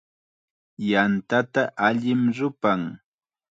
[0.89, 2.81] Yantata allim rupan.